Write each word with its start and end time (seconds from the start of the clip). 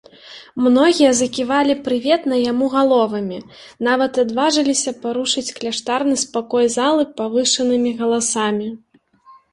Многія 0.67 1.09
заківалі 1.17 1.73
прыветна 1.87 2.35
яму 2.51 2.69
галовамі, 2.75 3.37
нават 3.89 4.13
адважыліся 4.25 4.95
парушыць 5.03 5.47
кляштарны 5.61 6.15
спакой 6.25 6.65
залы 6.77 7.03
павышанымі 7.21 7.93
галасамі. 8.01 8.67